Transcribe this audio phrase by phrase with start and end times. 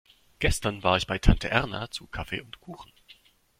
[0.39, 2.91] Gestern war ich bei Tante Erna zu Kaffee und Kuchen.